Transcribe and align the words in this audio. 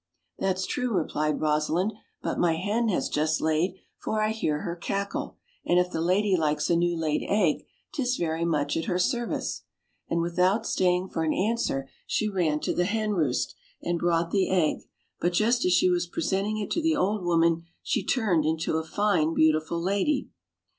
""That's 0.39 0.65
true," 0.65 0.91
replied 0.97 1.39
Rosalind, 1.39 1.93
"but 2.23 2.39
my 2.39 2.55
hen 2.55 2.89
has 2.89 3.07
just 3.07 3.39
laid, 3.39 3.75
for 3.99 4.19
I 4.19 4.31
hear 4.31 4.61
her 4.61 4.75
cackle, 4.75 5.37
and 5.63 5.77
if 5.77 5.91
the 5.91 6.01
lady 6.01 6.35
likes 6.35 6.71
a 6.71 6.75
new 6.75 6.97
laid 6.97 7.21
egg, 7.29 7.67
'tis 7.93 8.17
very 8.17 8.43
much 8.43 8.75
at 8.75 8.85
her 8.85 8.97
service;" 8.97 9.61
and 10.09 10.19
with 10.19 10.39
out 10.39 10.65
staying 10.65 11.09
for 11.09 11.23
an 11.23 11.35
answer 11.35 11.87
she 12.07 12.27
ran 12.27 12.59
to 12.61 12.73
the 12.73 12.85
hen 12.85 13.11
roost, 13.11 13.53
and 13.83 13.99
brought 13.99 14.31
the 14.31 14.49
egg; 14.49 14.77
but 15.19 15.33
just 15.33 15.65
as 15.65 15.71
she 15.71 15.91
was 15.91 16.07
presenting 16.07 16.57
it 16.57 16.71
to 16.71 16.81
the 16.81 16.95
old 16.97 17.23
woman 17.23 17.65
she 17.83 18.03
turned 18.03 18.43
into 18.43 18.77
a 18.77 18.83
fine 18.83 19.35
beautiful 19.35 19.79
lady! 19.79 20.29